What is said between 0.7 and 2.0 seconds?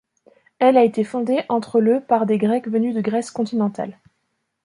a été fondée entre